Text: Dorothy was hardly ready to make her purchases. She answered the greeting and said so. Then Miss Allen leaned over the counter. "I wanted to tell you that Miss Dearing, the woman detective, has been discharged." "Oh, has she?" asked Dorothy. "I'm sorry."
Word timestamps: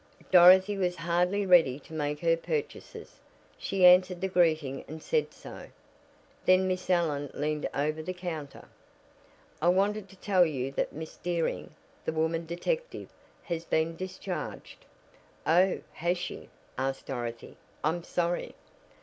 Dorothy 0.31 0.77
was 0.77 0.95
hardly 0.95 1.45
ready 1.45 1.77
to 1.81 1.93
make 1.93 2.21
her 2.21 2.35
purchases. 2.35 3.19
She 3.55 3.85
answered 3.85 4.19
the 4.19 4.27
greeting 4.27 4.83
and 4.87 4.99
said 4.99 5.31
so. 5.31 5.67
Then 6.43 6.67
Miss 6.67 6.89
Allen 6.89 7.29
leaned 7.35 7.69
over 7.71 8.01
the 8.01 8.11
counter. 8.15 8.67
"I 9.61 9.67
wanted 9.67 10.09
to 10.09 10.15
tell 10.15 10.43
you 10.43 10.71
that 10.71 10.91
Miss 10.91 11.17
Dearing, 11.17 11.75
the 12.03 12.13
woman 12.13 12.47
detective, 12.47 13.09
has 13.43 13.63
been 13.63 13.95
discharged." 13.95 14.85
"Oh, 15.45 15.81
has 15.93 16.17
she?" 16.17 16.49
asked 16.79 17.05
Dorothy. 17.05 17.55
"I'm 17.83 18.03
sorry." 18.03 18.55